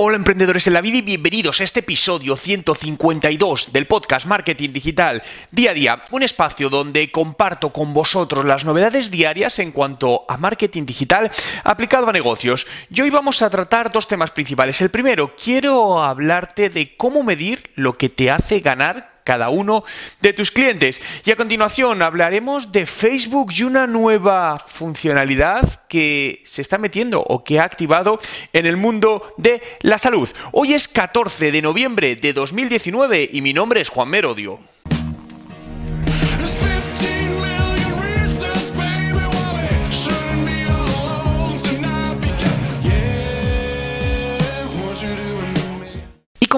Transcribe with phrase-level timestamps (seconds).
[0.00, 5.20] Hola emprendedores en la vida y bienvenidos a este episodio 152 del podcast Marketing Digital
[5.50, 10.36] Día a Día, un espacio donde comparto con vosotros las novedades diarias en cuanto a
[10.36, 11.32] marketing digital
[11.64, 12.68] aplicado a negocios.
[12.94, 14.80] Y hoy vamos a tratar dos temas principales.
[14.80, 19.84] El primero, quiero hablarte de cómo medir lo que te hace ganar cada uno
[20.22, 21.02] de tus clientes.
[21.26, 27.44] Y a continuación hablaremos de Facebook y una nueva funcionalidad que se está metiendo o
[27.44, 28.20] que ha activado
[28.54, 30.30] en el mundo de la salud.
[30.52, 34.60] Hoy es 14 de noviembre de 2019 y mi nombre es Juan Merodio.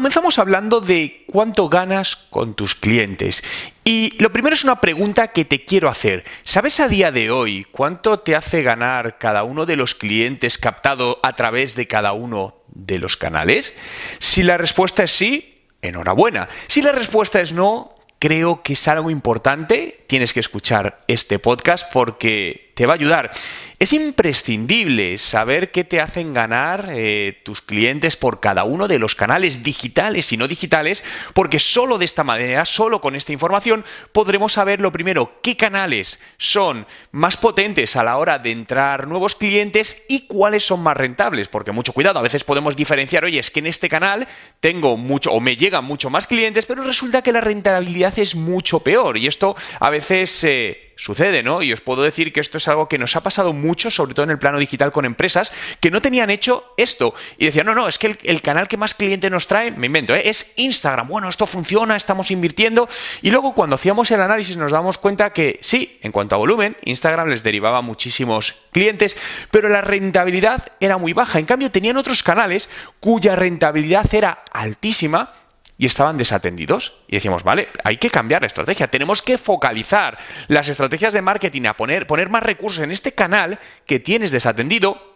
[0.01, 3.45] Comenzamos hablando de cuánto ganas con tus clientes.
[3.85, 6.25] Y lo primero es una pregunta que te quiero hacer.
[6.43, 11.21] ¿Sabes a día de hoy cuánto te hace ganar cada uno de los clientes captado
[11.23, 13.75] a través de cada uno de los canales?
[14.21, 16.49] Si la respuesta es sí, enhorabuena.
[16.67, 20.05] Si la respuesta es no, creo que es algo importante.
[20.07, 23.31] Tienes que escuchar este podcast porque te va a ayudar.
[23.79, 29.15] Es imprescindible saber qué te hacen ganar eh, tus clientes por cada uno de los
[29.15, 31.05] canales digitales y no digitales,
[31.35, 36.21] porque solo de esta manera, solo con esta información, podremos saber lo primero, qué canales
[36.39, 41.49] son más potentes a la hora de entrar nuevos clientes y cuáles son más rentables,
[41.49, 44.27] porque mucho cuidado, a veces podemos diferenciar, oye, es que en este canal
[44.61, 48.81] tengo mucho o me llegan mucho más clientes, pero resulta que la rentabilidad es mucho
[48.81, 50.45] peor y esto a veces...
[50.45, 51.63] Eh, sucede, ¿no?
[51.63, 54.25] Y os puedo decir que esto es algo que nos ha pasado mucho, sobre todo
[54.25, 55.51] en el plano digital con empresas
[55.81, 57.15] que no tenían hecho esto.
[57.39, 60.15] Y decían, no, no, es que el, canal que más cliente nos trae, me invento,
[60.15, 60.29] ¿eh?
[60.29, 61.09] es Instagram.
[61.09, 62.89] Bueno, esto funciona, estamos invirtiendo.
[63.23, 66.77] Y luego cuando hacíamos el análisis nos damos cuenta que sí, en cuanto a volumen,
[66.85, 69.17] Instagram les derivaba muchísimos clientes,
[69.51, 71.39] pero la rentabilidad era muy baja.
[71.39, 72.69] En cambio, tenían otros canales
[73.01, 75.33] cuya rentabilidad era altísima
[75.81, 76.93] y estaban desatendidos.
[77.09, 81.63] Y decíamos, vale, hay que cambiar la estrategia, tenemos que focalizar las estrategias de marketing
[81.65, 85.10] a poner, poner más recursos en este canal que tienes desatendido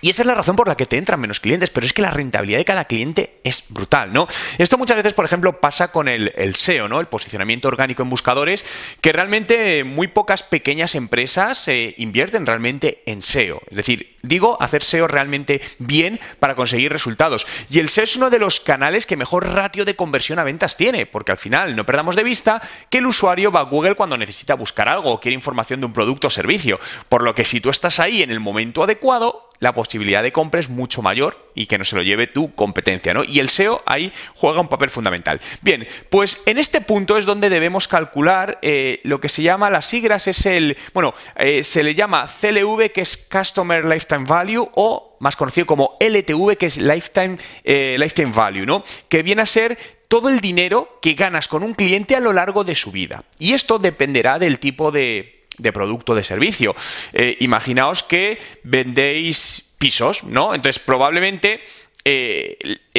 [0.00, 2.02] y esa es la razón por la que te entran menos clientes, pero es que
[2.02, 4.28] la rentabilidad de cada cliente es brutal, ¿no?
[4.58, 7.00] Esto muchas veces, por ejemplo, pasa con el, SEO, ¿no?
[7.00, 8.64] El posicionamiento orgánico en buscadores,
[9.00, 13.60] que realmente muy pocas pequeñas empresas eh, invierten realmente en SEO.
[13.70, 17.46] Es decir, digo, hacer SEO realmente bien para conseguir resultados.
[17.68, 20.76] Y el SEO es uno de los canales que mejor ratio de conversión a ventas
[20.76, 24.16] tiene, porque al final no perdamos de vista que el usuario va a Google cuando
[24.16, 26.78] necesita buscar algo o quiere información de un producto o servicio.
[27.08, 30.60] Por lo que si tú estás ahí en el momento adecuado, la posibilidad de compra
[30.60, 33.24] es mucho mayor y que no se lo lleve tu competencia, ¿no?
[33.24, 35.40] Y el SEO ahí juega un papel fundamental.
[35.60, 39.86] Bien, pues en este punto es donde debemos calcular eh, lo que se llama las
[39.86, 45.16] siglas, es el, bueno, eh, se le llama CLV, que es Customer Lifetime Value, o
[45.20, 48.84] más conocido como LTV, que es Lifetime, eh, Lifetime Value, ¿no?
[49.08, 49.76] Que viene a ser
[50.06, 53.24] todo el dinero que ganas con un cliente a lo largo de su vida.
[53.38, 56.74] Y esto dependerá del tipo de de producto de servicio.
[57.12, 60.54] Eh, imaginaos que vendéis pisos, ¿no?
[60.54, 61.62] Entonces probablemente
[62.10, 62.56] eh,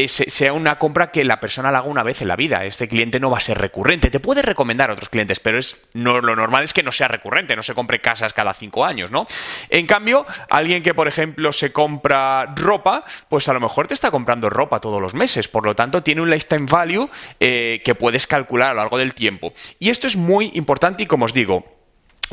[0.08, 2.66] sea una compra que la persona la haga una vez en la vida.
[2.66, 4.12] Este cliente no va a ser recurrente.
[4.12, 7.08] Te puede recomendar a otros clientes, pero es, no, lo normal es que no sea
[7.08, 9.26] recurrente, no se compre casas cada cinco años, ¿no?
[9.70, 14.12] En cambio, alguien que, por ejemplo, se compra ropa, pues a lo mejor te está
[14.12, 15.47] comprando ropa todos los meses.
[15.47, 17.09] Por lo tanto, tiene un lifetime value
[17.40, 19.53] eh, que puedes calcular a lo largo del tiempo.
[19.80, 21.78] Y esto es muy importante y, como os digo,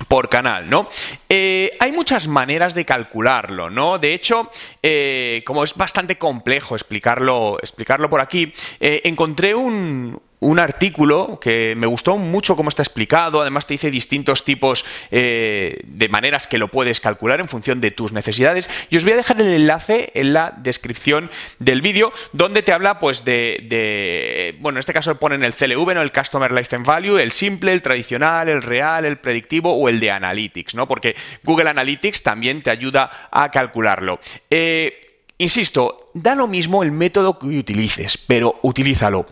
[0.09, 0.89] por canal, ¿no?
[1.29, 3.99] Eh, hay muchas maneras de calcularlo, ¿no?
[3.99, 4.51] De hecho,
[4.83, 11.75] eh, como es bastante complejo explicarlo, explicarlo por aquí, eh, encontré un, un artículo que
[11.77, 16.59] me gustó mucho cómo está explicado, además te dice distintos tipos eh, de maneras que
[16.59, 20.11] lo puedes calcular en función de tus necesidades y os voy a dejar el enlace
[20.15, 25.43] en la descripción del vídeo donde te habla pues de, bueno, en este caso ponen
[25.43, 26.03] el CLV, ¿no?
[26.03, 30.11] el Customer Lifetime Value, el simple, el tradicional, el real, el predictivo o el de
[30.11, 30.87] Analytics, ¿no?
[30.87, 34.21] Porque Google Analytics también te ayuda a calcularlo.
[34.51, 39.27] Eh, insisto, da lo mismo el método que utilices, pero utilízalo.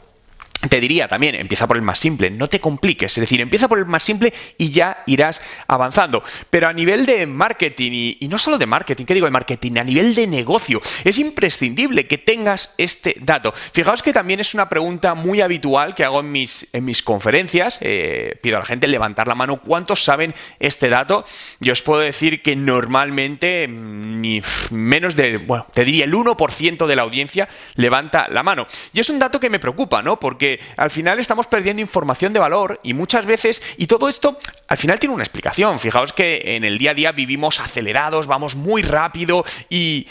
[0.69, 3.79] Te diría también, empieza por el más simple, no te compliques, es decir, empieza por
[3.79, 6.23] el más simple y ya irás avanzando.
[6.51, 9.79] Pero a nivel de marketing, y, no solo de marketing, ¿qué digo de marketing?
[9.79, 13.53] A nivel de negocio, es imprescindible que tengas este dato.
[13.53, 17.79] Fijaos que también es una pregunta muy habitual que hago en mis, en mis conferencias,
[17.81, 21.25] eh, pido a la gente levantar la mano, ¿cuántos saben este dato?
[21.61, 26.87] Yo os puedo decir que normalmente mm, ni menos de, bueno, te diría el 1%
[26.87, 28.67] de la audiencia levanta la mano.
[28.93, 30.19] Y es un dato que me preocupa, ¿no?
[30.19, 34.77] Porque al final estamos perdiendo información de valor y muchas veces, y todo esto al
[34.77, 35.81] final tiene una explicación.
[35.81, 40.07] Fijaos que en el día a día vivimos acelerados, vamos muy rápido y,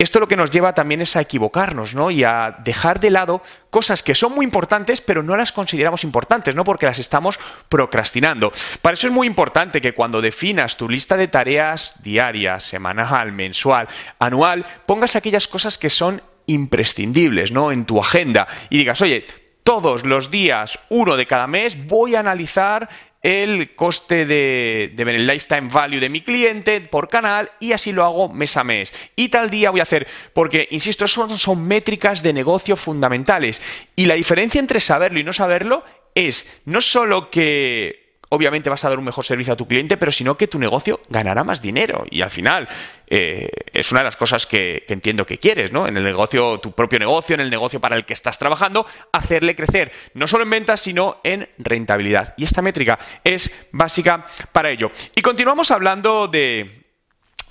[0.00, 2.10] esto lo que nos lleva también es a equivocarnos, ¿no?
[2.10, 6.54] Y a dejar de lado cosas que son muy importantes, pero no las consideramos importantes,
[6.54, 6.64] ¿no?
[6.64, 7.38] Porque las estamos
[7.68, 8.50] procrastinando.
[8.80, 13.88] Para eso es muy importante que cuando definas tu lista de tareas diarias, semanal, mensual,
[14.18, 17.70] anual, pongas aquellas cosas que son imprescindibles, ¿no?
[17.70, 19.26] En tu agenda y digas, oye,
[19.62, 22.88] todos los días, uno de cada mes, voy a analizar
[23.22, 28.04] el coste de, de, el lifetime value de mi cliente por canal y así lo
[28.04, 28.94] hago mes a mes.
[29.14, 33.60] Y tal día voy a hacer, porque, insisto, son, son métricas de negocio fundamentales.
[33.94, 35.84] Y la diferencia entre saberlo y no saberlo
[36.14, 37.99] es no solo que
[38.30, 41.00] obviamente vas a dar un mejor servicio a tu cliente, pero sino que tu negocio
[41.08, 42.04] ganará más dinero.
[42.10, 42.68] Y al final
[43.06, 45.86] eh, es una de las cosas que, entiendo que quieres, ¿no?
[45.86, 49.56] En el negocio, tu propio negocio, en el negocio para el que estás trabajando, hacerle
[49.56, 52.34] crecer, no solo en ventas, sino en rentabilidad.
[52.36, 54.92] Y esta métrica es básica para ello.
[55.16, 56.84] Y continuamos hablando de,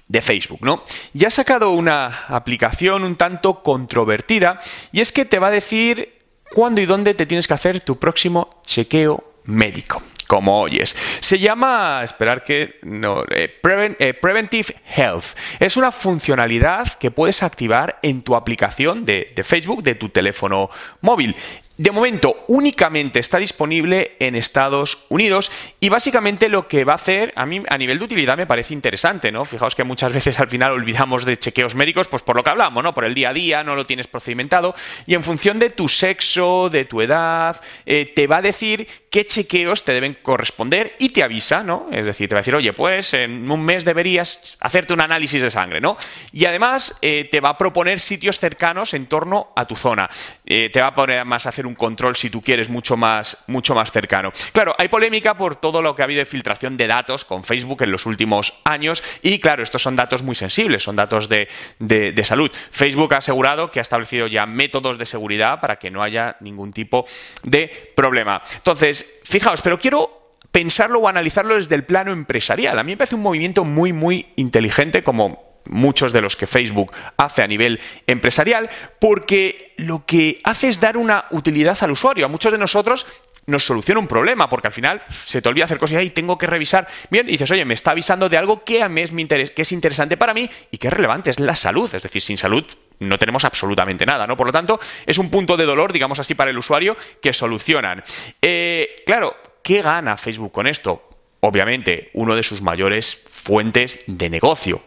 [0.08, 0.86] de Facebook, ¿no?
[1.12, 4.62] Ya ha sacado una aplicación un tanto controvertida
[4.94, 6.20] y es que te va a decir
[6.54, 10.96] cuándo y dónde te tienes que hacer tu próximo chequeo médico como oyes.
[11.22, 13.56] Se llama, esperar que no, eh,
[13.98, 15.36] eh, Preventive Health.
[15.60, 20.70] Es una funcionalidad que puedes activar en tu aplicación de, de Facebook de tu teléfono
[21.02, 21.36] móvil.
[21.80, 25.50] De momento únicamente está disponible en Estados Unidos
[25.80, 28.74] y básicamente lo que va a hacer, a mí a nivel de utilidad me parece
[28.74, 29.46] interesante, ¿no?
[29.46, 32.84] Fijaos que muchas veces al final olvidamos de chequeos médicos, pues por lo que hablamos,
[32.84, 32.94] ¿no?
[32.94, 34.76] Por el día a día, no lo tienes procedimentado
[35.08, 39.26] y en función de tu sexo, de tu edad, eh, te va a decir qué
[39.26, 41.88] chequeos te deben corresponder y te avisa, ¿no?
[41.94, 45.42] Es decir, te va a decir, oye, pues en un mes deberías hacerte un análisis
[45.42, 45.96] de sangre, ¿no?
[46.34, 50.10] Y además eh, te va a proponer sitios cercanos en torno a tu zona.
[50.46, 53.44] Eh, te va a poner más a hacer un control, si tú quieres, mucho más,
[53.48, 54.32] mucho más cercano.
[54.52, 57.84] Claro, hay polémica por todo lo que ha habido de filtración de datos con Facebook
[57.84, 61.48] en los últimos años y claro, estos son datos muy sensibles, son datos de,
[61.80, 62.52] de salud.
[62.72, 66.74] Facebook ha asegurado que ha establecido ya métodos de seguridad para que no haya ningún
[66.74, 67.06] tipo
[67.44, 68.42] de problema.
[68.56, 70.20] Entonces, fijaos, pero quiero
[70.52, 72.80] pensarlo o analizarlo desde el plano empresarial.
[72.80, 76.92] A mí me parece un movimiento muy, muy inteligente como muchos de los que Facebook
[77.18, 78.70] hace a nivel empresarial,
[79.00, 82.26] porque lo que hace es dar una utilidad al usuario.
[82.26, 83.06] A muchos de nosotros
[83.46, 86.48] nos soluciona un problema, porque al final se te olvida hacer cosas y tengo que
[86.48, 86.88] revisar.
[87.10, 89.52] Bien, y dices, oye, me está avisando de algo que a mí es, mi interés,
[89.52, 91.94] que es interesante para mí y que es relevante, es la salud.
[91.94, 92.64] Es decir, sin salud
[93.00, 94.38] no tenemos absolutamente nada, ¿no?
[94.38, 98.04] Por lo tanto, es un punto de dolor, digamos así, para el usuario que solucionan.
[98.42, 101.10] Eh, claro, ¿qué gana Facebook con esto?
[101.42, 104.84] Obviamente, uno de sus mayores fuentes de negocio,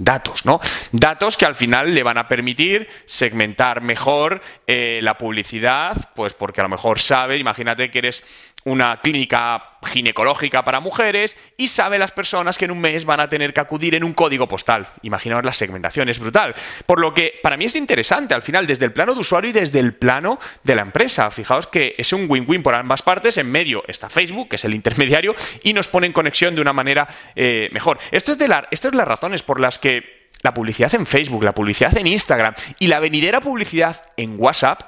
[0.00, 0.60] datos, ¿no?
[0.92, 6.60] Datos que al final le van a permitir segmentar mejor eh, la publicidad, pues porque
[6.60, 8.22] a lo mejor sabe, imagínate que eres
[8.64, 13.28] una clínica ginecológica para mujeres y sabe las personas que en un mes van a
[13.28, 14.86] tener que acudir en un código postal.
[15.02, 16.54] Imaginaos la segmentación, es brutal.
[16.86, 19.54] Por lo que para mí es interesante al final, desde el plano de usuario y
[19.54, 21.30] desde el plano de la empresa.
[21.30, 23.38] Fijaos que es un win-win por ambas partes.
[23.38, 26.72] En medio está Facebook, que es el intermediario, y nos pone en conexión de una
[26.72, 27.98] manera eh, mejor.
[28.10, 31.44] Esto es de la, estas son las razones por las que la publicidad en Facebook,
[31.44, 34.82] la publicidad en Instagram y la venidera publicidad en WhatsApp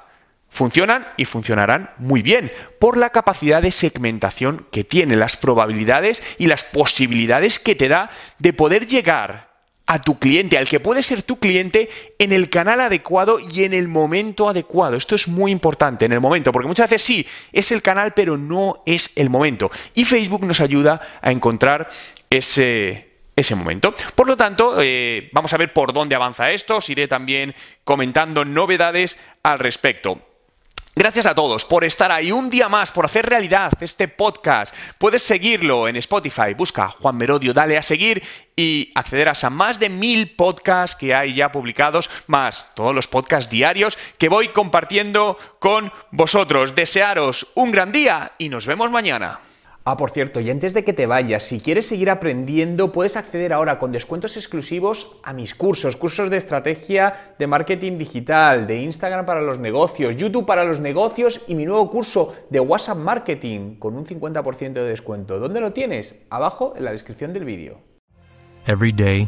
[0.53, 6.45] funcionan y funcionarán muy bien por la capacidad de segmentación que tiene, las probabilidades y
[6.45, 9.51] las posibilidades que te da de poder llegar
[9.85, 13.73] a tu cliente, al que puede ser tu cliente, en el canal adecuado y en
[13.73, 14.95] el momento adecuado.
[14.95, 18.37] Esto es muy importante, en el momento, porque muchas veces sí, es el canal, pero
[18.37, 19.71] no es el momento.
[19.93, 21.89] Y Facebook nos ayuda a encontrar
[22.29, 23.93] ese, ese momento.
[24.15, 26.77] Por lo tanto, eh, vamos a ver por dónde avanza esto.
[26.77, 30.32] Os iré también comentando novedades al respecto.
[30.95, 34.75] Gracias a todos por estar ahí un día más, por hacer realidad este podcast.
[34.99, 38.21] Puedes seguirlo en Spotify, busca Juan Merodio, dale a seguir
[38.55, 43.49] y accederás a más de mil podcasts que hay ya publicados, más todos los podcasts
[43.49, 46.75] diarios que voy compartiendo con vosotros.
[46.75, 49.39] Desearos un gran día y nos vemos mañana.
[49.85, 53.51] Ah, por cierto, y antes de que te vayas, si quieres seguir aprendiendo, puedes acceder
[53.51, 59.25] ahora con descuentos exclusivos a mis cursos, cursos de estrategia de marketing digital, de Instagram
[59.25, 63.97] para los negocios, YouTube para los negocios y mi nuevo curso de WhatsApp Marketing con
[63.97, 65.37] un 50% de descuento.
[65.37, 66.15] ¿Dónde lo tienes?
[66.29, 67.81] Abajo en la descripción del vídeo.
[68.65, 69.27] Every day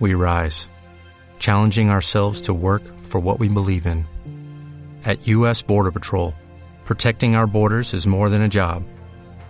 [0.00, 0.70] we rise,
[1.38, 4.06] challenging ourselves to work for what we believe in.
[5.04, 6.32] At US Border Patrol,
[6.86, 8.82] protecting our borders is more than a job.